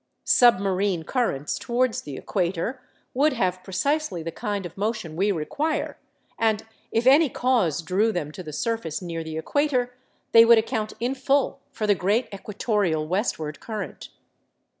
[0.25, 2.81] Submarine currents towards the equator
[3.13, 5.95] would have precisely the kind of motion we require,
[6.39, 9.93] and if any cause drew them to the surface near the equator,
[10.31, 14.09] they would account in full for the great equatorial westward current.